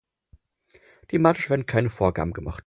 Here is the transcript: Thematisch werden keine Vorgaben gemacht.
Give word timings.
Thematisch 1.09 1.51
werden 1.51 1.67
keine 1.67 1.91
Vorgaben 1.91 2.33
gemacht. 2.33 2.59